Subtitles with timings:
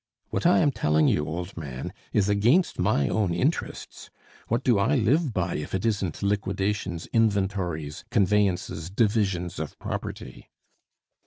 [0.31, 4.09] What I am telling you, old man, is against my own interests.
[4.47, 10.49] What do I live by, if it isn't liquidations, inventories, conveyances, divisions of property?